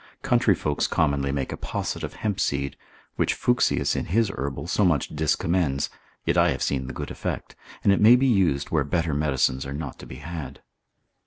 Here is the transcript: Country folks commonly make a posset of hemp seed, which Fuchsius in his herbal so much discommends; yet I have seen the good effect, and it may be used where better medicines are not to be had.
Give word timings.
Country 0.23 0.55
folks 0.55 0.87
commonly 0.87 1.31
make 1.31 1.51
a 1.51 1.57
posset 1.57 2.01
of 2.01 2.15
hemp 2.15 2.39
seed, 2.39 2.75
which 3.17 3.35
Fuchsius 3.35 3.95
in 3.95 4.05
his 4.05 4.31
herbal 4.31 4.65
so 4.65 4.83
much 4.83 5.15
discommends; 5.15 5.89
yet 6.25 6.39
I 6.39 6.49
have 6.49 6.63
seen 6.63 6.87
the 6.87 6.93
good 6.93 7.11
effect, 7.11 7.55
and 7.83 7.93
it 7.93 8.01
may 8.01 8.15
be 8.15 8.25
used 8.25 8.69
where 8.71 8.83
better 8.83 9.13
medicines 9.13 9.63
are 9.63 9.73
not 9.75 9.99
to 9.99 10.07
be 10.07 10.15
had. 10.15 10.61